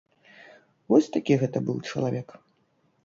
Вось 0.93 1.09
такі 1.17 1.37
гэта 1.43 1.57
быў 1.67 1.77
чалавек. 1.93 2.29